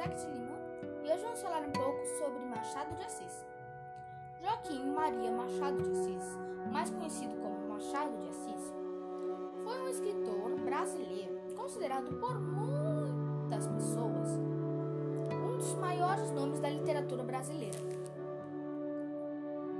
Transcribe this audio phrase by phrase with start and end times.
[0.00, 0.58] Alex Lima
[1.04, 3.44] e hoje vamos falar um pouco sobre Machado de Assis.
[4.40, 6.38] Joaquim Maria Machado de Assis,
[6.72, 8.72] mais conhecido como Machado de Assis,
[9.62, 14.38] foi um escritor brasileiro considerado por muitas pessoas
[15.32, 17.78] um dos maiores nomes da literatura brasileira.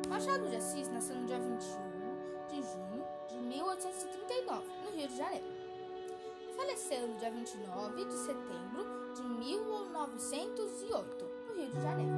[0.07, 1.57] Machado de Assis nasceu no dia 21
[2.49, 5.47] de junho de 1839, no Rio de Janeiro.
[6.55, 8.50] Faleceu no dia 29 de setembro
[10.07, 12.13] 1908, no Rio de Janeiro.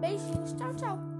[0.00, 1.15] Beijinhos, tchau, tchau.